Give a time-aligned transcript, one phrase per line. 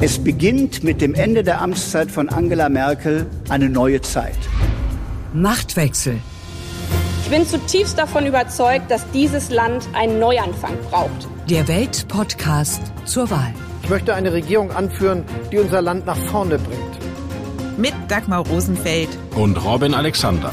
[0.00, 4.38] Es beginnt mit dem Ende der Amtszeit von Angela Merkel eine neue Zeit.
[5.32, 6.20] Machtwechsel.
[7.24, 11.28] Ich bin zutiefst davon überzeugt, dass dieses Land einen Neuanfang braucht.
[11.50, 13.52] Der Welt-Podcast zur Wahl.
[13.82, 17.76] Ich möchte eine Regierung anführen, die unser Land nach vorne bringt.
[17.76, 20.52] Mit Dagmar Rosenfeld und Robin Alexander.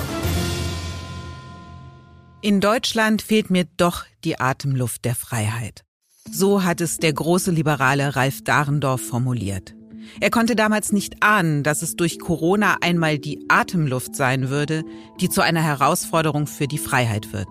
[2.42, 5.85] In Deutschland fehlt mir doch die Atemluft der Freiheit.
[6.30, 9.76] So hat es der große Liberale Ralf Dahrendorf formuliert.
[10.20, 14.84] Er konnte damals nicht ahnen, dass es durch Corona einmal die Atemluft sein würde,
[15.20, 17.48] die zu einer Herausforderung für die Freiheit wird.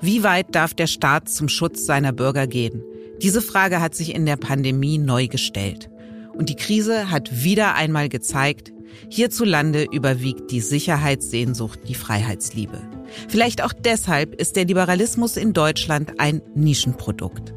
[0.00, 2.82] Wie weit darf der Staat zum Schutz seiner Bürger gehen?
[3.22, 5.88] Diese Frage hat sich in der Pandemie neu gestellt.
[6.36, 8.72] Und die Krise hat wieder einmal gezeigt,
[9.08, 12.82] hierzulande überwiegt die Sicherheitssehnsucht die Freiheitsliebe.
[13.28, 17.53] Vielleicht auch deshalb ist der Liberalismus in Deutschland ein Nischenprodukt.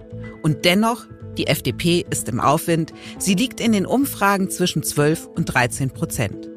[0.48, 1.06] Und dennoch,
[1.38, 2.94] die FDP ist im Aufwind.
[3.20, 6.48] Sie liegt in den Umfragen zwischen 12 und 13 Prozent.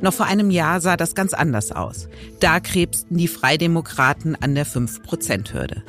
[0.00, 2.08] Noch vor einem Jahr sah das ganz anders aus.
[2.38, 5.82] Da krebsten die Freidemokraten an der 5-Prozent-Hürde.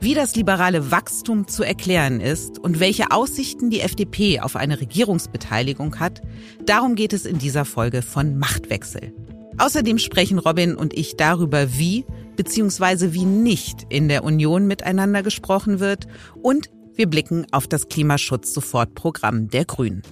[0.00, 5.98] Wie das liberale Wachstum zu erklären ist und welche Aussichten die FDP auf eine Regierungsbeteiligung
[5.98, 6.20] hat,
[6.66, 9.14] darum geht es in dieser Folge von Machtwechsel.
[9.56, 12.04] Außerdem sprechen Robin und ich darüber, wie
[12.36, 13.14] bzw.
[13.14, 16.06] wie nicht in der Union miteinander gesprochen wird
[16.42, 16.68] und
[16.98, 20.02] wir blicken auf das Klimaschutz-Sofortprogramm der Grünen.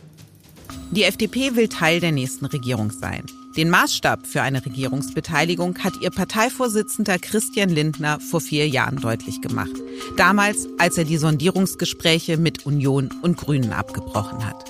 [0.93, 3.25] Die FDP will Teil der nächsten Regierung sein.
[3.57, 9.73] Den Maßstab für eine Regierungsbeteiligung hat ihr Parteivorsitzender Christian Lindner vor vier Jahren deutlich gemacht.
[10.17, 14.65] Damals, als er die Sondierungsgespräche mit Union und Grünen abgebrochen hat.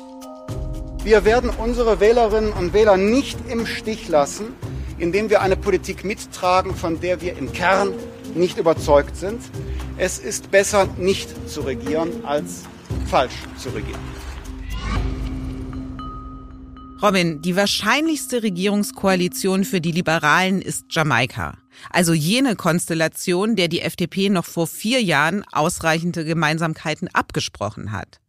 [1.05, 4.47] Wir werden unsere Wählerinnen und Wähler nicht im Stich lassen,
[4.97, 7.93] indem wir eine Politik mittragen, von der wir im Kern
[8.35, 9.41] nicht überzeugt sind.
[9.99, 12.65] Es ist besser, nicht zu regieren, als
[13.07, 14.01] falsch zu regieren.
[17.01, 21.57] Robin, die wahrscheinlichste Regierungskoalition für die Liberalen ist Jamaika.
[21.89, 28.21] Also jene Konstellation, der die FDP noch vor vier Jahren ausreichende Gemeinsamkeiten abgesprochen hat.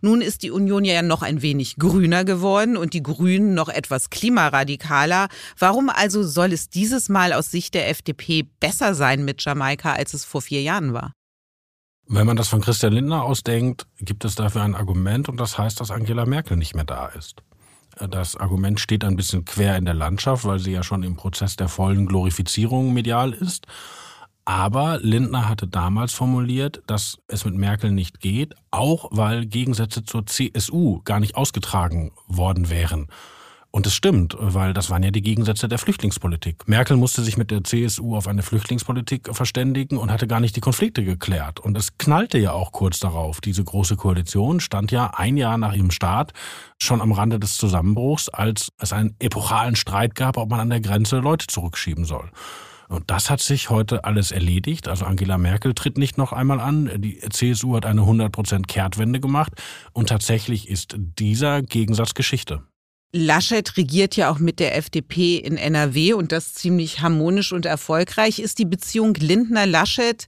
[0.00, 4.10] Nun ist die Union ja noch ein wenig grüner geworden und die Grünen noch etwas
[4.10, 5.28] klimaradikaler.
[5.58, 10.14] Warum also soll es dieses Mal aus Sicht der FDP besser sein mit Jamaika, als
[10.14, 11.12] es vor vier Jahren war?
[12.06, 15.80] Wenn man das von Christian Lindner ausdenkt, gibt es dafür ein Argument und das heißt,
[15.80, 17.42] dass Angela Merkel nicht mehr da ist.
[17.98, 21.56] Das Argument steht ein bisschen quer in der Landschaft, weil sie ja schon im Prozess
[21.56, 23.66] der vollen Glorifizierung medial ist.
[24.44, 30.26] Aber Lindner hatte damals formuliert, dass es mit Merkel nicht geht, auch weil Gegensätze zur
[30.26, 33.08] CSU gar nicht ausgetragen worden wären.
[33.74, 36.68] Und es stimmt, weil das waren ja die Gegensätze der Flüchtlingspolitik.
[36.68, 40.60] Merkel musste sich mit der CSU auf eine Flüchtlingspolitik verständigen und hatte gar nicht die
[40.60, 41.58] Konflikte geklärt.
[41.58, 43.40] Und es knallte ja auch kurz darauf.
[43.40, 46.34] Diese große Koalition stand ja ein Jahr nach ihrem Start
[46.78, 50.80] schon am Rande des Zusammenbruchs, als es einen epochalen Streit gab, ob man an der
[50.80, 52.30] Grenze Leute zurückschieben soll.
[52.88, 54.86] Und das hat sich heute alles erledigt.
[54.86, 56.92] Also Angela Merkel tritt nicht noch einmal an.
[56.98, 59.54] Die CSU hat eine 100% Kehrtwende gemacht.
[59.92, 62.62] Und tatsächlich ist dieser Gegensatz Geschichte.
[63.16, 68.40] Laschet regiert ja auch mit der FDP in NRW und das ziemlich harmonisch und erfolgreich.
[68.40, 70.26] Ist die Beziehung Lindner-Laschet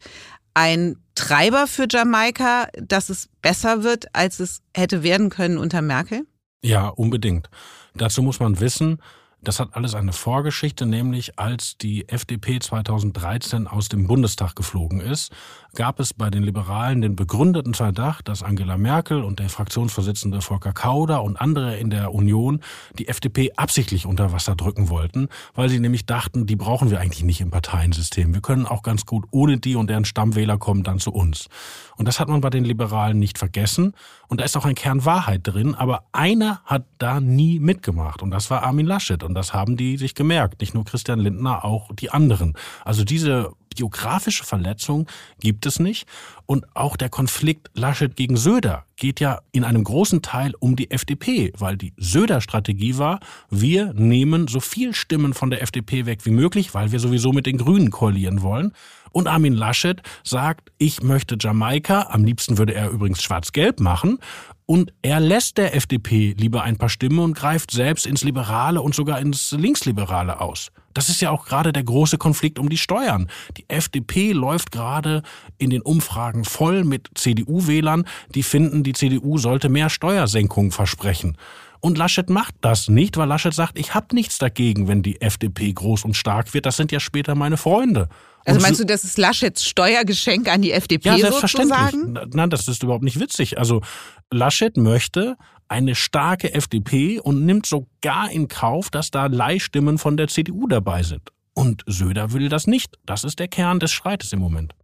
[0.55, 6.27] ein Treiber für Jamaika, dass es besser wird, als es hätte werden können unter Merkel?
[6.63, 7.51] Ja, unbedingt.
[7.95, 9.03] Dazu muss man wissen,
[9.47, 15.31] das hat alles eine Vorgeschichte, nämlich als die FDP 2013 aus dem Bundestag geflogen ist,
[15.77, 20.73] gab es bei den Liberalen den begründeten Verdacht, dass Angela Merkel und der Fraktionsvorsitzende Volker
[20.73, 22.61] Kauder und andere in der Union
[22.99, 27.23] die FDP absichtlich unter Wasser drücken wollten, weil sie nämlich dachten, die brauchen wir eigentlich
[27.23, 28.35] nicht im Parteiensystem.
[28.35, 31.49] Wir können auch ganz gut ohne die und deren Stammwähler kommen dann zu uns.
[31.97, 33.93] Und das hat man bei den Liberalen nicht vergessen.
[34.29, 35.75] Und da ist auch ein Kern Wahrheit drin.
[35.75, 38.23] Aber einer hat da nie mitgemacht.
[38.23, 39.23] Und das war Armin Laschet.
[39.23, 40.61] Und das haben die sich gemerkt.
[40.61, 42.55] Nicht nur Christian Lindner, auch die anderen.
[42.85, 45.07] Also diese biografische Verletzung
[45.39, 46.09] gibt es nicht.
[46.47, 50.91] Und auch der Konflikt Laschet gegen Söder geht ja in einem großen Teil um die
[50.91, 53.21] FDP, weil die Söder-Strategie war,
[53.51, 57.47] wir nehmen so viel Stimmen von der FDP weg wie möglich, weil wir sowieso mit
[57.47, 58.73] den Grünen koalieren wollen.
[59.13, 64.19] Und Armin Laschet sagt, ich möchte Jamaika, am liebsten würde er übrigens schwarz-gelb machen,
[64.67, 68.95] und er lässt der FDP lieber ein paar Stimmen und greift selbst ins Liberale und
[68.95, 70.73] sogar ins Linksliberale aus.
[70.93, 73.29] Das ist ja auch gerade der große Konflikt um die Steuern.
[73.59, 75.23] Die FDP läuft gerade
[75.59, 81.37] in den Umfragen voll mit CDU-Wählern, die finden, die CDU sollte mehr Steuersenkungen versprechen.
[81.81, 85.73] Und Laschet macht das nicht, weil Laschet sagt, ich habe nichts dagegen, wenn die FDP
[85.73, 86.67] groß und stark wird.
[86.67, 88.09] Das sind ja später meine Freunde.
[88.45, 91.79] Also meinst du, das ist Laschets Steuergeschenk an die FDP ja, selbstverständlich.
[91.91, 92.31] sozusagen?
[92.33, 93.59] Nein, das ist überhaupt nicht witzig.
[93.59, 93.83] Also
[94.31, 95.37] Laschet möchte
[95.69, 101.03] eine starke FDP und nimmt sogar in Kauf, dass da Leihstimmen von der CDU dabei
[101.03, 101.31] sind.
[101.55, 102.97] Und Söder will das nicht.
[103.05, 104.75] Das ist der Kern des Streites im Moment.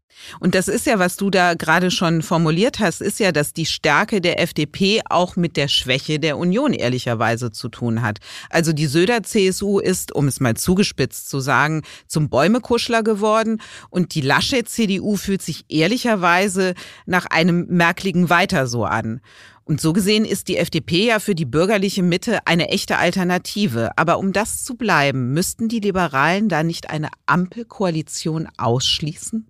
[0.41, 3.67] Und das ist ja, was du da gerade schon formuliert hast, ist ja, dass die
[3.67, 8.19] Stärke der FDP auch mit der Schwäche der Union ehrlicherweise zu tun hat.
[8.51, 13.61] Also die Söder-CSU ist, um es mal zugespitzt zu sagen, zum Bäumekuschler geworden
[13.91, 16.75] und die Laschet-CDU fühlt sich ehrlicherweise
[17.07, 19.21] nach einem merkligen Weiter so an.
[19.65, 23.91] Und so gesehen ist die FDP ja für die bürgerliche Mitte eine echte Alternative.
[23.97, 29.47] Aber um das zu bleiben, müssten die Liberalen da nicht eine Ampelkoalition ausschließen?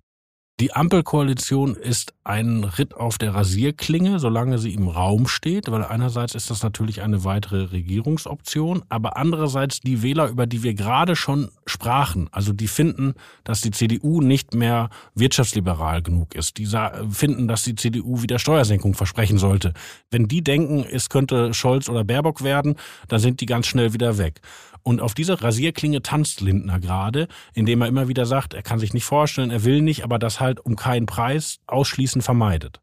[0.63, 6.35] Die Ampelkoalition ist ein Ritt auf der Rasierklinge, solange sie im Raum steht, weil einerseits
[6.35, 11.51] ist das natürlich eine weitere Regierungsoption, aber andererseits die Wähler, über die wir gerade schon
[11.65, 16.69] sprachen, also die finden, dass die CDU nicht mehr wirtschaftsliberal genug ist, die
[17.09, 19.73] finden, dass die CDU wieder Steuersenkung versprechen sollte.
[20.11, 22.77] Wenn die denken, es könnte Scholz oder Baerbock werden,
[23.09, 24.39] dann sind die ganz schnell wieder weg.
[24.83, 28.93] Und auf dieser Rasierklinge tanzt Lindner gerade, indem er immer wieder sagt, er kann sich
[28.93, 32.81] nicht vorstellen, er will nicht, aber das halt um keinen Preis ausschließend vermeidet.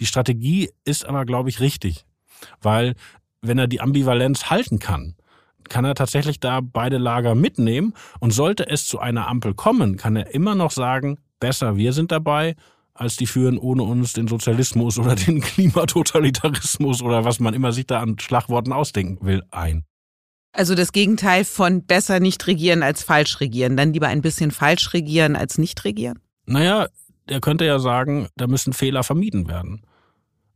[0.00, 2.04] Die Strategie ist aber, glaube ich, richtig,
[2.60, 2.94] weil
[3.40, 5.14] wenn er die Ambivalenz halten kann,
[5.68, 10.16] kann er tatsächlich da beide Lager mitnehmen und sollte es zu einer Ampel kommen, kann
[10.16, 12.56] er immer noch sagen, besser wir sind dabei,
[12.94, 17.86] als die führen ohne uns den Sozialismus oder den Klimatotalitarismus oder was man immer sich
[17.86, 19.84] da an Schlagworten ausdenken will ein.
[20.56, 23.76] Also das Gegenteil von besser nicht regieren als falsch regieren.
[23.76, 26.18] Dann lieber ein bisschen falsch regieren als nicht regieren?
[26.46, 26.86] Naja,
[27.26, 29.82] er könnte ja sagen, da müssen Fehler vermieden werden.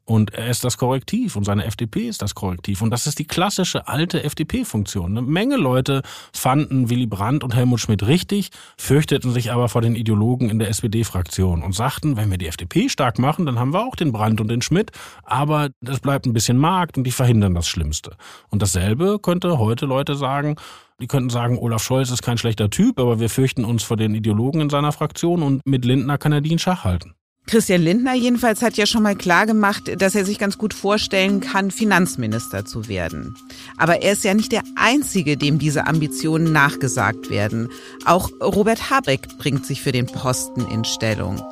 [0.05, 2.83] Und er ist das Korrektiv und seine FDP ist das Korrektiv.
[2.83, 5.17] Und das ist die klassische alte FDP-Funktion.
[5.17, 6.03] Eine Menge Leute
[6.33, 10.69] fanden Willy Brandt und Helmut Schmidt richtig, fürchteten sich aber vor den Ideologen in der
[10.69, 14.41] SPD-Fraktion und sagten, wenn wir die FDP stark machen, dann haben wir auch den Brandt
[14.41, 14.91] und den Schmidt.
[15.23, 18.17] Aber das bleibt ein bisschen Markt und die verhindern das Schlimmste.
[18.49, 20.57] Und dasselbe könnte heute Leute sagen,
[21.01, 24.15] die könnten sagen, Olaf Scholz ist kein schlechter Typ, aber wir fürchten uns vor den
[24.15, 27.15] Ideologen in seiner Fraktion und mit Lindner kann er die in Schach halten.
[27.47, 31.41] Christian Lindner jedenfalls hat ja schon mal klar gemacht, dass er sich ganz gut vorstellen
[31.41, 33.35] kann, Finanzminister zu werden.
[33.77, 37.69] Aber er ist ja nicht der Einzige, dem diese Ambitionen nachgesagt werden.
[38.05, 41.43] Auch Robert Habeck bringt sich für den Posten in Stellung.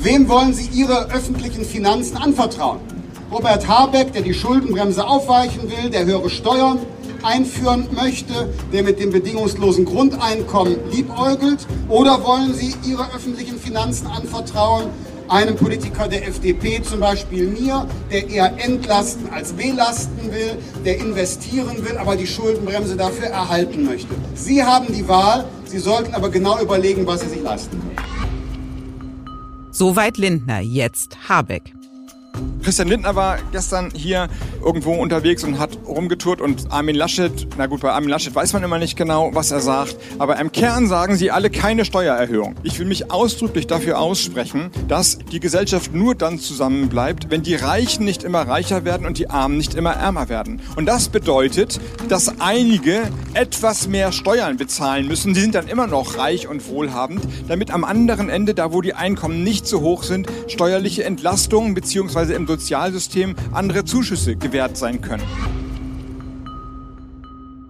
[0.00, 2.80] Wem wollen Sie Ihre öffentlichen Finanzen anvertrauen?
[3.30, 6.78] Robert Habeck, der die Schuldenbremse aufweichen will, der höhere Steuern
[7.24, 11.66] einführen möchte, der mit dem bedingungslosen Grundeinkommen liebäugelt?
[11.88, 14.90] Oder wollen Sie Ihre öffentlichen Finanzen anvertrauen
[15.28, 21.84] einem Politiker der FDP, zum Beispiel mir, der eher entlasten als belasten will, der investieren
[21.84, 24.14] will, aber die Schuldenbremse dafür erhalten möchte.
[24.34, 27.96] Sie haben die Wahl, Sie sollten aber genau überlegen, was Sie sich leisten können.
[29.70, 31.74] Soweit Lindner, jetzt Habeck.
[32.64, 34.28] Christian Lindner war gestern hier
[34.64, 38.62] irgendwo unterwegs und hat rumgetourt und Armin Laschet, na gut, bei Armin Laschet weiß man
[38.62, 42.54] immer nicht genau, was er sagt, aber im Kern sagen sie alle keine Steuererhöhung.
[42.62, 48.06] Ich will mich ausdrücklich dafür aussprechen, dass die Gesellschaft nur dann zusammenbleibt, wenn die Reichen
[48.06, 50.62] nicht immer reicher werden und die Armen nicht immer ärmer werden.
[50.74, 51.78] Und das bedeutet,
[52.08, 53.02] dass einige
[53.34, 55.34] etwas mehr Steuern bezahlen müssen.
[55.34, 58.94] Die sind dann immer noch reich und wohlhabend, damit am anderen Ende, da wo die
[58.94, 65.24] Einkommen nicht so hoch sind, steuerliche Entlastungen bzw im Sozialsystem andere Zuschüsse gewährt sein können.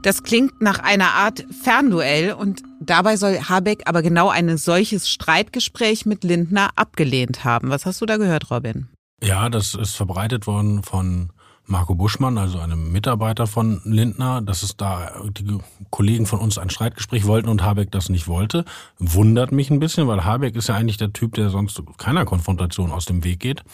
[0.03, 6.05] Das klingt nach einer Art Fernduell und dabei soll Habeck aber genau ein solches Streitgespräch
[6.05, 7.71] mit Lindner abgelehnt haben.
[7.71, 8.89] Was hast du da gehört, Robin?
[9.23, 11.31] Ja, das ist verbreitet worden von
[11.65, 15.57] Marco Buschmann, also einem Mitarbeiter von Lindner, dass es da die
[15.89, 18.67] Kollegen von uns ein Streitgespräch wollten und Habeck das nicht wollte.
[18.99, 22.93] Wundert mich ein bisschen, weil Habeck ist ja eigentlich der Typ, der sonst keiner Konfrontation
[22.93, 23.65] aus dem Weg geht.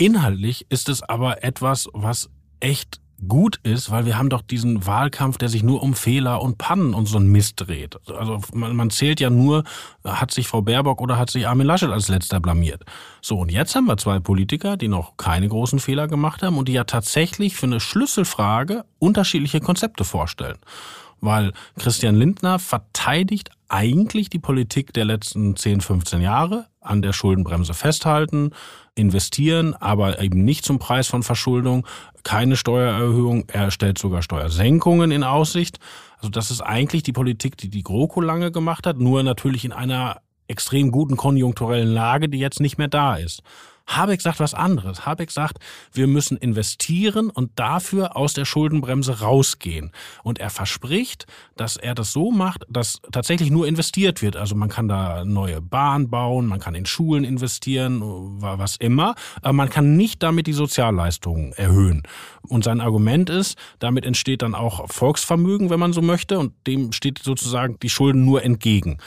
[0.00, 5.36] Inhaltlich ist es aber etwas, was echt gut ist, weil wir haben doch diesen Wahlkampf,
[5.36, 7.98] der sich nur um Fehler und Pannen und so ein Mist dreht.
[8.10, 9.62] Also man, man zählt ja nur,
[10.02, 12.82] hat sich Frau Baerbock oder hat sich Armin Laschet als letzter blamiert.
[13.20, 16.66] So, und jetzt haben wir zwei Politiker, die noch keine großen Fehler gemacht haben und
[16.68, 20.56] die ja tatsächlich für eine Schlüsselfrage unterschiedliche Konzepte vorstellen.
[21.20, 27.74] Weil Christian Lindner verteidigt eigentlich die Politik der letzten 10, 15 Jahre, an der Schuldenbremse
[27.74, 28.50] festhalten,
[28.94, 31.86] investieren, aber eben nicht zum Preis von Verschuldung,
[32.22, 35.78] keine Steuererhöhung, er stellt sogar Steuersenkungen in Aussicht.
[36.16, 39.72] Also das ist eigentlich die Politik, die die GroKo lange gemacht hat, nur natürlich in
[39.72, 43.42] einer extrem guten konjunkturellen Lage, die jetzt nicht mehr da ist.
[43.86, 45.06] Habeck sagt was anderes.
[45.06, 45.58] Habeck sagt,
[45.92, 49.92] wir müssen investieren und dafür aus der Schuldenbremse rausgehen.
[50.22, 54.36] Und er verspricht, dass er das so macht, dass tatsächlich nur investiert wird.
[54.36, 58.00] Also man kann da neue Bahn bauen, man kann in Schulen investieren,
[58.40, 59.14] was immer.
[59.42, 62.02] Aber man kann nicht damit die Sozialleistungen erhöhen.
[62.42, 66.38] Und sein Argument ist, damit entsteht dann auch Volksvermögen, wenn man so möchte.
[66.38, 68.98] Und dem steht sozusagen die Schulden nur entgegen.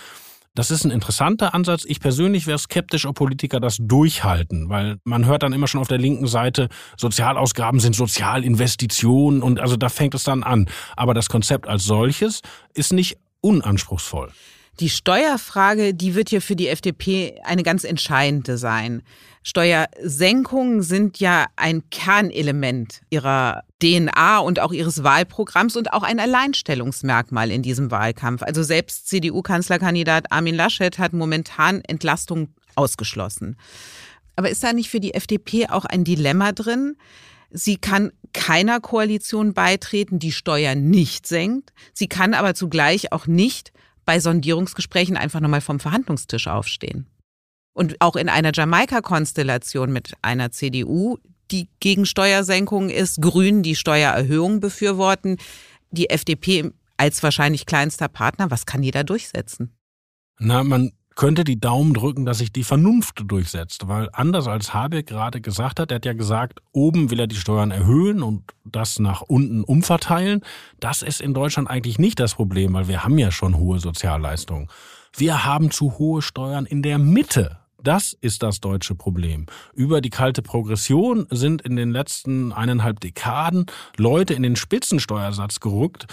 [0.56, 1.84] Das ist ein interessanter Ansatz.
[1.84, 5.88] Ich persönlich wäre skeptisch, ob Politiker das durchhalten, weil man hört dann immer schon auf
[5.88, 10.70] der linken Seite, Sozialausgaben sind Sozialinvestitionen und also da fängt es dann an.
[10.96, 12.42] Aber das Konzept als solches
[12.76, 14.32] ist nicht unanspruchsvoll.
[14.80, 19.02] Die Steuerfrage, die wird hier für die FDP eine ganz entscheidende sein.
[19.44, 27.52] Steuersenkungen sind ja ein Kernelement ihrer DNA und auch ihres Wahlprogramms und auch ein Alleinstellungsmerkmal
[27.52, 28.42] in diesem Wahlkampf.
[28.42, 33.58] Also selbst CDU-Kanzlerkandidat Armin Laschet hat momentan Entlastung ausgeschlossen.
[34.38, 36.96] Aber ist da nicht für die FDP auch ein Dilemma drin?
[37.52, 41.74] Sie kann keiner Koalition beitreten, die Steuern nicht senkt.
[41.94, 43.74] Sie kann aber zugleich auch nicht
[44.06, 47.06] bei Sondierungsgesprächen einfach nochmal vom Verhandlungstisch aufstehen.
[47.74, 51.18] Und auch in einer Jamaika-Konstellation mit einer CDU,
[51.52, 55.38] die gegen Steuersenkungen ist, Grünen, die Steuererhöhungen befürworten,
[55.92, 59.76] die FDP als wahrscheinlich kleinster Partner, was kann da durchsetzen?
[60.40, 65.08] Na, man könnte die Daumen drücken, dass sich die Vernunft durchsetzt, weil anders als Habeck
[65.08, 69.00] gerade gesagt hat, er hat ja gesagt, oben will er die Steuern erhöhen und das
[69.00, 70.42] nach unten umverteilen.
[70.80, 74.70] Das ist in Deutschland eigentlich nicht das Problem, weil wir haben ja schon hohe Sozialleistungen.
[75.16, 79.46] Wir haben zu hohe Steuern in der Mitte das ist das deutsche Problem.
[79.74, 83.66] Über die kalte Progression sind in den letzten eineinhalb Dekaden
[83.98, 86.08] Leute in den Spitzensteuersatz gerückt,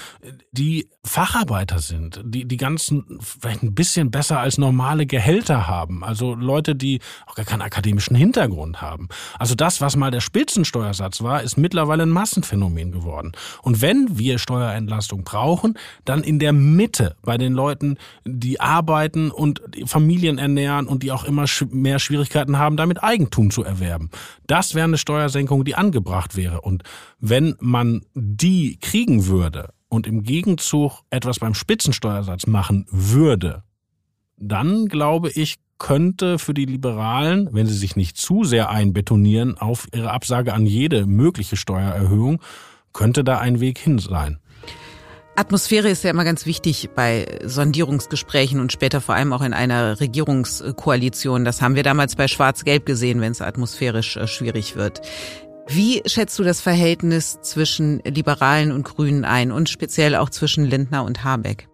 [0.52, 6.04] die Facharbeiter sind, die die ganzen vielleicht ein bisschen besser als normale Gehälter haben.
[6.04, 9.08] Also Leute, die auch gar keinen akademischen Hintergrund haben.
[9.38, 13.32] Also das, was mal der Spitzensteuersatz war, ist mittlerweile ein Massenphänomen geworden.
[13.62, 19.62] Und wenn wir Steuerentlastung brauchen, dann in der Mitte bei den Leuten, die arbeiten und
[19.86, 24.10] Familien ernähren und die auch immer mehr Schwierigkeiten haben, damit Eigentum zu erwerben.
[24.46, 26.60] Das wäre eine Steuersenkung, die angebracht wäre.
[26.60, 26.82] Und
[27.18, 33.62] wenn man die kriegen würde und im Gegenzug etwas beim Spitzensteuersatz machen würde,
[34.36, 39.88] dann glaube ich, könnte für die Liberalen, wenn sie sich nicht zu sehr einbetonieren auf
[39.94, 42.40] ihre Absage an jede mögliche Steuererhöhung,
[42.92, 44.38] könnte da ein Weg hin sein.
[45.36, 50.00] Atmosphäre ist ja immer ganz wichtig bei Sondierungsgesprächen und später vor allem auch in einer
[50.00, 51.44] Regierungskoalition.
[51.44, 55.00] Das haben wir damals bei Schwarz-Gelb gesehen, wenn es atmosphärisch äh, schwierig wird.
[55.66, 61.04] Wie schätzt du das Verhältnis zwischen Liberalen und Grünen ein und speziell auch zwischen Lindner
[61.04, 61.68] und Habeck?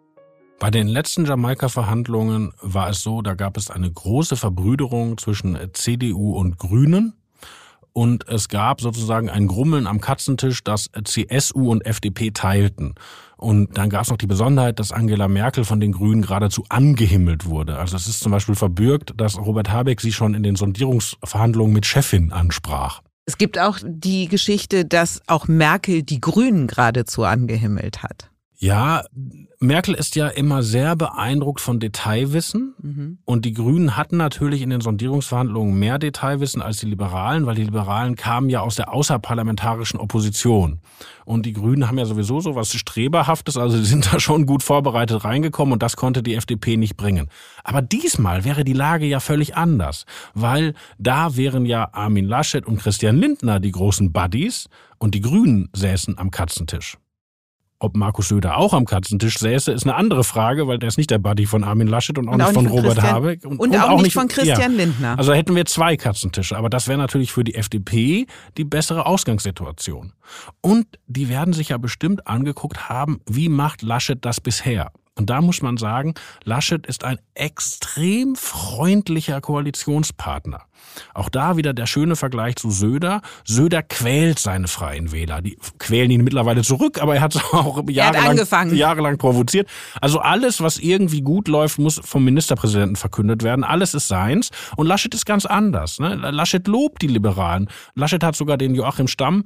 [0.58, 6.34] Bei den letzten Jamaika-Verhandlungen war es so, da gab es eine große Verbrüderung zwischen CDU
[6.36, 7.14] und Grünen
[7.96, 12.94] und es gab sozusagen ein Grummeln am Katzentisch, das CSU und FDP teilten.
[13.38, 17.46] Und dann gab es noch die Besonderheit, dass Angela Merkel von den Grünen geradezu angehimmelt
[17.46, 17.78] wurde.
[17.78, 21.86] Also es ist zum Beispiel verbürgt, dass Robert Habeck sie schon in den Sondierungsverhandlungen mit
[21.86, 23.00] Chefin ansprach.
[23.24, 28.28] Es gibt auch die Geschichte, dass auch Merkel die Grünen geradezu angehimmelt hat.
[28.58, 29.04] Ja,
[29.58, 32.74] Merkel ist ja immer sehr beeindruckt von Detailwissen.
[32.80, 33.18] Mhm.
[33.24, 37.64] Und die Grünen hatten natürlich in den Sondierungsverhandlungen mehr Detailwissen als die Liberalen, weil die
[37.64, 40.80] Liberalen kamen ja aus der außerparlamentarischen Opposition.
[41.24, 44.62] Und die Grünen haben ja sowieso so was Streberhaftes, also sie sind da schon gut
[44.62, 47.28] vorbereitet reingekommen und das konnte die FDP nicht bringen.
[47.64, 52.78] Aber diesmal wäre die Lage ja völlig anders, weil da wären ja Armin Laschet und
[52.78, 56.96] Christian Lindner die großen Buddies und die Grünen säßen am Katzentisch.
[57.78, 61.10] Ob Markus Söder auch am Katzentisch säße, ist eine andere Frage, weil der ist nicht
[61.10, 63.44] der Buddy von Armin Laschet und auch, und nicht, auch von, von Robert Christian, Habeck.
[63.44, 64.84] Und, und, auch, auch, nicht von Christian ja.
[64.84, 65.18] Lindner.
[65.18, 66.56] Also hätten wir zwei Katzentische.
[66.56, 70.12] Aber das wäre natürlich für die FDP die bessere Ausgangssituation.
[70.62, 74.90] Und die werden sich ja bestimmt angeguckt haben, wie macht Laschet das bisher?
[75.18, 80.62] Und da muss man sagen, Laschet ist ein extrem freundlicher Koalitionspartner.
[81.14, 83.22] Auch da wieder der schöne Vergleich zu Söder.
[83.44, 85.40] Söder quält seine freien Wähler.
[85.40, 89.68] Die quälen ihn mittlerweile zurück, aber er hat es auch jahrelang, jahrelang provoziert.
[90.00, 93.64] Also alles, was irgendwie gut läuft, muss vom Ministerpräsidenten verkündet werden.
[93.64, 94.50] Alles ist seins.
[94.76, 95.98] Und Laschet ist ganz anders.
[95.98, 96.14] Ne?
[96.14, 97.68] Laschet lobt die Liberalen.
[97.94, 99.44] Laschet hat sogar den Joachim Stamm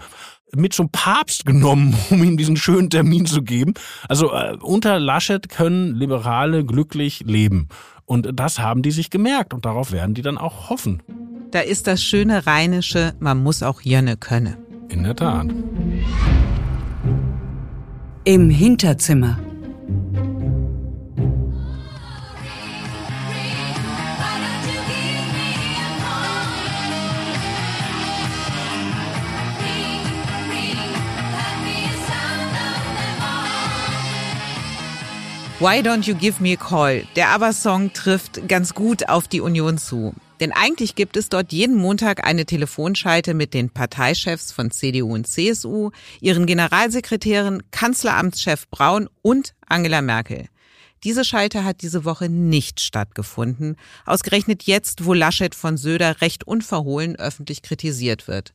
[0.54, 3.74] mit zum Papst genommen, um ihm diesen schönen Termin zu geben.
[4.08, 7.68] Also äh, unter Laschet können Liberale glücklich leben.
[8.04, 11.02] Und das haben die sich gemerkt und darauf werden die dann auch hoffen.
[11.52, 14.58] Da ist das schöne Rheinische, man muss auch Jönne könne.
[14.88, 15.46] In der Tat.
[18.24, 19.38] Im Hinterzimmer.
[35.60, 37.04] Why Don't You Give Me a Call?
[37.16, 40.14] Der ABBA-Song trifft ganz gut auf die Union zu.
[40.40, 45.26] Denn eigentlich gibt es dort jeden Montag eine Telefonschalte mit den Parteichefs von CDU und
[45.26, 45.90] CSU,
[46.22, 50.46] ihren Generalsekretären, Kanzleramtschef Braun und Angela Merkel.
[51.04, 53.76] Diese Schalte hat diese Woche nicht stattgefunden,
[54.06, 58.54] ausgerechnet jetzt, wo Laschet von Söder recht unverhohlen öffentlich kritisiert wird.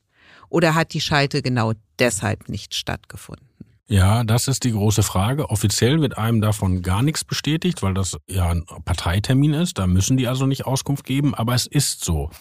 [0.49, 3.54] Oder hat die Schalte genau deshalb nicht stattgefunden?
[3.87, 5.49] Ja, das ist die große Frage.
[5.51, 9.77] Offiziell wird einem davon gar nichts bestätigt, weil das ja ein Parteitermin ist.
[9.77, 12.31] Da müssen die also nicht Auskunft geben, aber es ist so.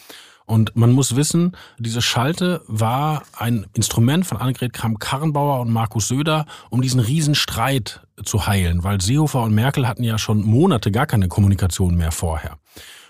[0.46, 6.46] Und man muss wissen, diese Schalte war ein Instrument von Annegret Kramp-Karrenbauer und Markus Söder,
[6.70, 11.28] um diesen Riesenstreit zu heilen, weil Seehofer und Merkel hatten ja schon Monate gar keine
[11.28, 12.58] Kommunikation mehr vorher.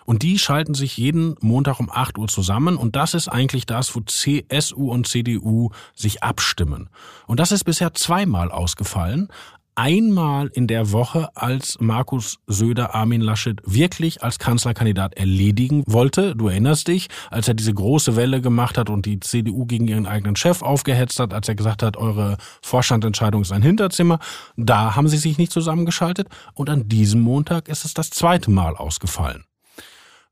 [0.05, 3.95] Und die schalten sich jeden Montag um 8 Uhr zusammen und das ist eigentlich das,
[3.95, 6.91] wo CSU und CDU sich abstimmen.
[7.27, 9.29] Und das ist bisher zweimal ausgefallen
[9.75, 16.37] einmal in der Woche, als Markus Söder Armin Laschet wirklich als Kanzlerkandidat erledigen wollte.
[16.37, 20.07] Du erinnerst dich, als er diese große Welle gemacht hat und die CDU gegen ihren
[20.07, 24.19] eigenen Chef aufgehetzt hat, als er gesagt hat, eure Vorstandentscheidung ist ein Hinterzimmer.
[24.57, 28.77] Da haben sie sich nicht zusammengeschaltet und an diesem Montag ist es das zweite Mal
[28.77, 29.45] ausgefallen.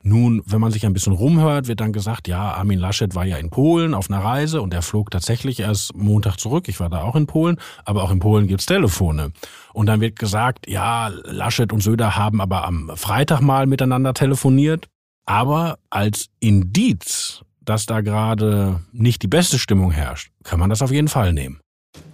[0.04, 3.36] Nun, wenn man sich ein bisschen rumhört, wird dann gesagt, ja, Armin Laschet war ja
[3.36, 6.68] in Polen auf einer Reise und er flog tatsächlich erst Montag zurück.
[6.68, 9.32] Ich war da auch in Polen, aber auch in Polen gibt's Telefone.
[9.72, 14.88] Und dann wird gesagt, ja, Laschet und Söder haben aber am Freitag mal miteinander telefoniert.
[15.24, 20.90] Aber als Indiz, dass da gerade nicht die beste Stimmung herrscht, kann man das auf
[20.90, 21.61] jeden Fall nehmen.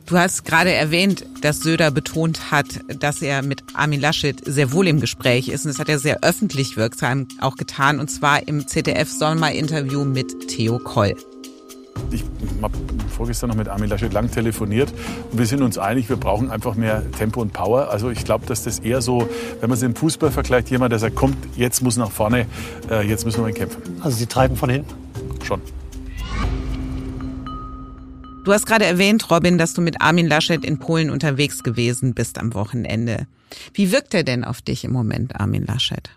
[0.09, 2.67] Du hast gerade erwähnt, dass Söder betont hat,
[2.99, 5.67] dass er mit Armin Laschet sehr wohl im Gespräch ist.
[5.67, 8.01] Und das hat er sehr öffentlich wirksam auch getan.
[8.01, 11.15] Und zwar im ZDF-Sommer-Interview mit Theo Koll.
[12.11, 12.25] Ich
[12.63, 12.79] habe
[13.15, 14.95] vorgestern noch mit Armin Laschet lang telefoniert
[15.31, 17.91] und wir sind uns einig, wir brauchen einfach mehr Tempo und Power.
[17.91, 19.29] Also ich glaube, dass das eher so,
[19.61, 22.47] wenn man es im Fußball vergleicht, jemand, der sagt, kommt, jetzt muss nach vorne,
[22.91, 23.83] äh, jetzt müssen wir kämpfen.
[24.01, 24.95] Also Sie treiben von hinten?
[25.45, 25.61] Schon.
[28.49, 32.39] Du hast gerade erwähnt, Robin, dass du mit Armin Laschet in Polen unterwegs gewesen bist
[32.39, 33.27] am Wochenende.
[33.75, 36.09] Wie wirkt er denn auf dich im Moment, Armin Laschet?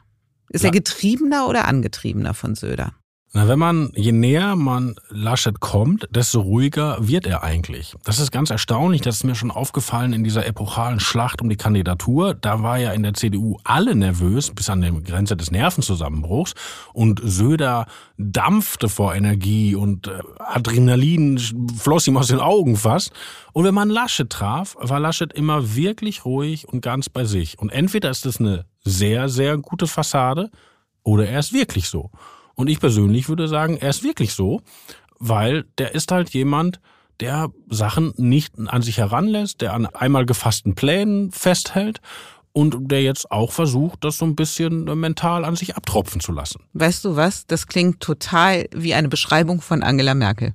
[0.47, 0.69] Ist ja.
[0.69, 2.93] er getriebener oder angetriebener von Söder?
[3.33, 7.95] Na, wenn man, je näher man Laschet kommt, desto ruhiger wird er eigentlich.
[8.03, 11.55] Das ist ganz erstaunlich, das ist mir schon aufgefallen in dieser epochalen Schlacht um die
[11.55, 12.33] Kandidatur.
[12.33, 16.55] Da war ja in der CDU alle nervös, bis an die Grenze des Nervenzusammenbruchs.
[16.91, 17.85] Und Söder
[18.17, 21.39] dampfte vor Energie und äh, Adrenalin
[21.79, 23.13] floss ihm aus den Augen fast.
[23.53, 27.57] Und wenn man Laschet traf, war Laschet immer wirklich ruhig und ganz bei sich.
[27.57, 30.51] Und entweder ist es eine sehr, sehr gute Fassade
[31.03, 32.11] oder er ist wirklich so.
[32.55, 34.61] Und ich persönlich würde sagen, er ist wirklich so,
[35.19, 36.79] weil der ist halt jemand,
[37.19, 42.01] der Sachen nicht an sich heranlässt, der an einmal gefassten Plänen festhält
[42.51, 46.63] und der jetzt auch versucht, das so ein bisschen mental an sich abtropfen zu lassen.
[46.73, 47.45] Weißt du was?
[47.45, 50.53] Das klingt total wie eine Beschreibung von Angela Merkel.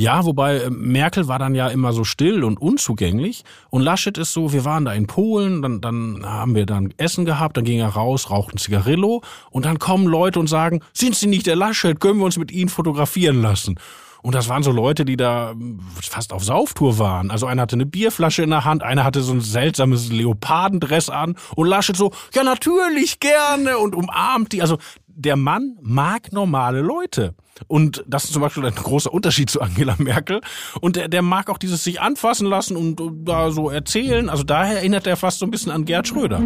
[0.00, 4.32] Ja, wobei äh, Merkel war dann ja immer so still und unzugänglich und Laschet ist
[4.32, 7.80] so, wir waren da in Polen, dann, dann haben wir dann Essen gehabt, dann ging
[7.80, 11.56] er raus, raucht ein Zigarillo und dann kommen Leute und sagen, sind Sie nicht der
[11.56, 13.74] Laschet, können wir uns mit Ihnen fotografieren lassen?
[14.22, 15.54] Und das waren so Leute, die da
[16.00, 17.30] fast auf Sauftour waren.
[17.32, 21.36] Also einer hatte eine Bierflasche in der Hand, einer hatte so ein seltsames Leopardendress an
[21.56, 24.62] und Laschet so, ja natürlich gerne und umarmt die.
[24.62, 24.78] Also
[25.18, 27.34] der Mann mag normale Leute.
[27.66, 30.40] Und das ist zum Beispiel ein großer Unterschied zu Angela Merkel.
[30.80, 34.28] Und der, der mag auch dieses sich anfassen lassen und, da so erzählen.
[34.30, 36.40] Also daher erinnert er fast so ein bisschen an Gerd Schröder.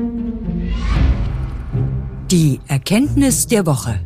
[2.30, 4.00] Die Erkenntnis der Woche.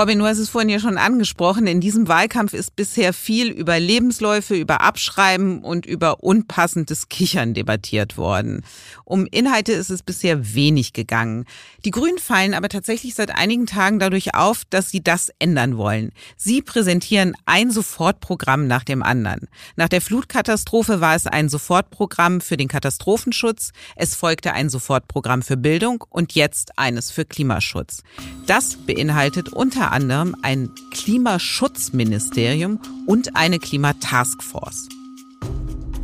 [0.00, 1.66] Robin, du hast es vorhin ja schon angesprochen.
[1.66, 8.16] In diesem Wahlkampf ist bisher viel über Lebensläufe, über Abschreiben und über unpassendes Kichern debattiert
[8.16, 8.64] worden.
[9.04, 11.46] Um Inhalte ist es bisher wenig gegangen.
[11.84, 16.12] Die Grünen fallen aber tatsächlich seit einigen Tagen dadurch auf, dass sie das ändern wollen.
[16.36, 19.48] Sie präsentieren ein Sofortprogramm nach dem anderen.
[19.74, 23.72] Nach der Flutkatastrophe war es ein Sofortprogramm für den Katastrophenschutz.
[23.96, 28.04] Es folgte ein Sofortprogramm für Bildung und jetzt eines für Klimaschutz.
[28.46, 34.88] Das beinhaltet unter anderem ein Klimaschutzministerium und eine Klimataskforce.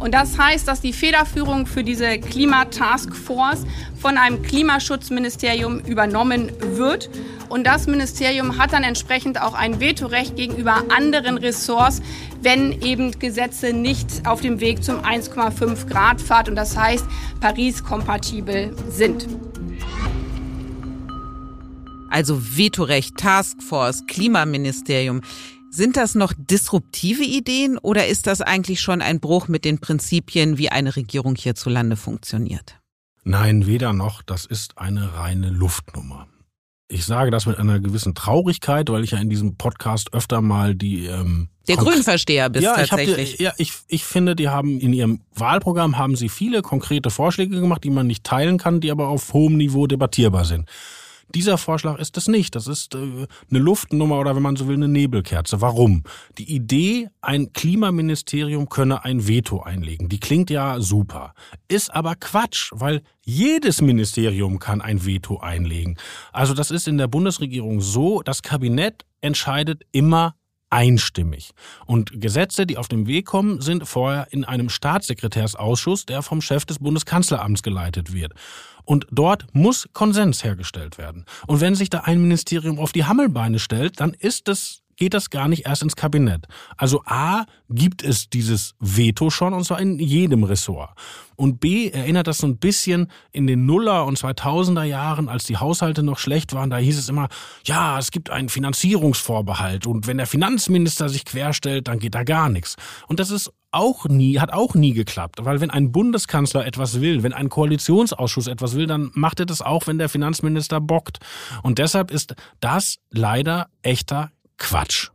[0.04, 3.64] Und das heißt, dass die Federführung für diese Klimataskforce
[3.98, 7.08] von einem Klimaschutzministerium übernommen wird.
[7.48, 12.02] Und das Ministerium hat dann entsprechend auch ein Vetorecht gegenüber anderen Ressorts,
[12.42, 17.06] wenn eben Gesetze nicht auf dem Weg zum 1,5 Grad Fahrt und das heißt
[17.40, 19.26] Paris-kompatibel sind
[22.14, 25.22] also Vetorecht, Taskforce, Klimaministerium.
[25.70, 30.56] Sind das noch disruptive Ideen oder ist das eigentlich schon ein Bruch mit den Prinzipien,
[30.56, 32.76] wie eine Regierung hierzulande funktioniert?
[33.24, 34.22] Nein, weder noch.
[34.22, 36.28] Das ist eine reine Luftnummer.
[36.86, 40.76] Ich sage das mit einer gewissen Traurigkeit, weil ich ja in diesem Podcast öfter mal
[40.76, 43.32] die ähm, der Grünversteher bist ja, tatsächlich.
[43.32, 47.10] Ich die, ja, ich, ich finde, die haben in ihrem Wahlprogramm haben sie viele konkrete
[47.10, 50.68] Vorschläge gemacht, die man nicht teilen kann, die aber auf hohem Niveau debattierbar sind.
[51.34, 52.54] Dieser Vorschlag ist es nicht.
[52.54, 55.60] Das ist äh, eine Luftnummer oder wenn man so will, eine Nebelkerze.
[55.60, 56.04] Warum?
[56.38, 61.34] Die Idee, ein Klimaministerium könne ein Veto einlegen, die klingt ja super.
[61.68, 65.96] Ist aber Quatsch, weil jedes Ministerium kann ein Veto einlegen.
[66.32, 70.34] Also das ist in der Bundesregierung so, das Kabinett entscheidet immer
[70.74, 71.52] einstimmig.
[71.86, 76.66] Und Gesetze, die auf den Weg kommen, sind vorher in einem Staatssekretärsausschuss, der vom Chef
[76.66, 78.32] des Bundeskanzleramts geleitet wird.
[78.84, 81.24] Und dort muss Konsens hergestellt werden.
[81.46, 85.30] Und wenn sich da ein Ministerium auf die Hammelbeine stellt, dann ist es geht das
[85.30, 86.46] gar nicht erst ins Kabinett.
[86.76, 90.90] Also A, gibt es dieses Veto schon, und zwar in jedem Ressort.
[91.36, 95.56] Und B, erinnert das so ein bisschen in den Nuller- und 2000er Jahren, als die
[95.56, 97.28] Haushalte noch schlecht waren, da hieß es immer,
[97.64, 102.48] ja, es gibt einen Finanzierungsvorbehalt und wenn der Finanzminister sich querstellt, dann geht da gar
[102.48, 102.76] nichts.
[103.08, 107.24] Und das ist auch nie, hat auch nie geklappt, weil wenn ein Bundeskanzler etwas will,
[107.24, 111.18] wenn ein Koalitionsausschuss etwas will, dann macht er das auch, wenn der Finanzminister bockt.
[111.62, 115.10] Und deshalb ist das leider echter Quatsch.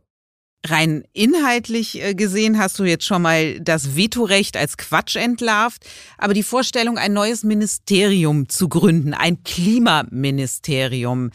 [0.66, 5.86] Rein inhaltlich äh, gesehen hast du jetzt schon mal das Vetorecht als Quatsch entlarvt,
[6.18, 11.30] aber die Vorstellung, ein neues Ministerium zu gründen, ein Klimaministerium,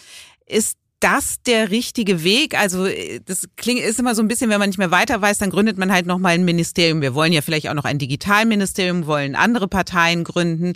[0.46, 2.58] ist das der richtige Weg?
[2.58, 5.40] Also äh, das klingt ist immer so ein bisschen, wenn man nicht mehr weiter weiß,
[5.40, 7.02] dann gründet man halt noch mal ein Ministerium.
[7.02, 10.74] Wir wollen ja vielleicht auch noch ein Digitalministerium, wollen andere Parteien gründen.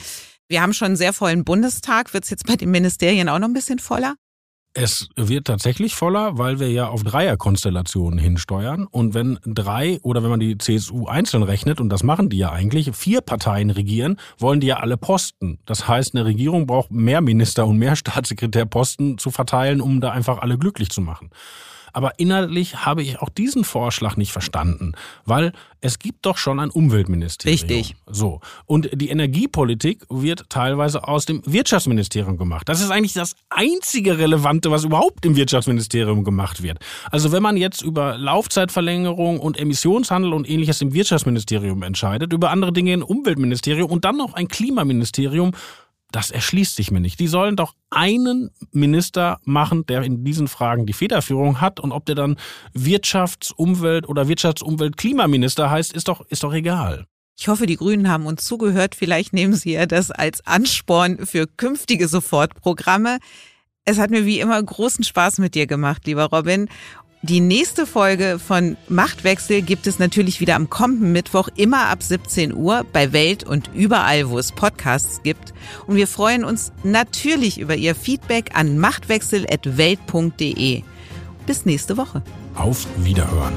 [0.47, 2.13] Wir haben schon einen sehr vollen Bundestag.
[2.13, 4.15] Wird es jetzt bei den Ministerien auch noch ein bisschen voller?
[4.73, 8.85] Es wird tatsächlich voller, weil wir ja auf Dreierkonstellationen hinsteuern.
[8.85, 12.51] Und wenn drei oder wenn man die CSU einzeln rechnet, und das machen die ja
[12.51, 15.57] eigentlich, vier Parteien regieren, wollen die ja alle Posten.
[15.65, 20.37] Das heißt, eine Regierung braucht mehr Minister und mehr Staatssekretärposten zu verteilen, um da einfach
[20.37, 21.31] alle glücklich zu machen.
[21.93, 24.93] Aber inhaltlich habe ich auch diesen Vorschlag nicht verstanden,
[25.25, 27.53] weil es gibt doch schon ein Umweltministerium.
[27.53, 27.95] Richtig.
[28.05, 28.41] So.
[28.65, 32.67] Und die Energiepolitik wird teilweise aus dem Wirtschaftsministerium gemacht.
[32.67, 36.79] Das ist eigentlich das einzige Relevante, was überhaupt im Wirtschaftsministerium gemacht wird.
[37.11, 42.73] Also wenn man jetzt über Laufzeitverlängerung und Emissionshandel und ähnliches im Wirtschaftsministerium entscheidet, über andere
[42.73, 45.51] Dinge im Umweltministerium und dann noch ein Klimaministerium,
[46.11, 47.19] das erschließt sich mir nicht.
[47.19, 52.05] Die sollen doch einen Minister machen, der in diesen Fragen die Federführung hat und ob
[52.05, 52.37] der dann
[52.73, 57.05] Wirtschafts-, Umwelt- oder Wirtschafts-Umwelt-Klimaminister heißt, ist doch, ist doch egal.
[57.39, 58.95] Ich hoffe, die Grünen haben uns zugehört.
[58.95, 63.19] Vielleicht nehmen Sie ja das als Ansporn für künftige Sofortprogramme.
[63.85, 66.67] Es hat mir wie immer großen Spaß mit dir gemacht, lieber Robin.
[67.21, 72.53] Die nächste Folge von Machtwechsel gibt es natürlich wieder am kommenden Mittwoch, immer ab 17
[72.53, 75.53] Uhr bei Welt und überall, wo es Podcasts gibt.
[75.85, 80.83] Und wir freuen uns natürlich über Ihr Feedback an machtwechsel.welt.de.
[81.45, 82.21] Bis nächste Woche.
[82.55, 83.51] Auf Wiederhören.